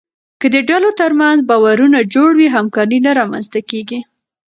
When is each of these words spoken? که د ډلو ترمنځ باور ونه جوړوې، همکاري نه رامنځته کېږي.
که 0.39 0.47
د 0.53 0.57
ډلو 0.69 0.89
ترمنځ 0.99 1.39
باور 1.49 1.77
ونه 1.83 2.01
جوړوې، 2.13 2.47
همکاري 2.55 2.99
نه 3.05 3.11
رامنځته 3.19 3.59
کېږي. 3.69 3.99